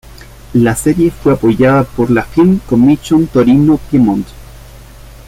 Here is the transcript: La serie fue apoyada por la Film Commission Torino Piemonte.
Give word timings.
La 0.55 0.73
serie 0.73 1.11
fue 1.11 1.31
apoyada 1.33 1.83
por 1.83 2.09
la 2.09 2.23
Film 2.23 2.59
Commission 2.67 3.27
Torino 3.27 3.77
Piemonte. 3.77 4.31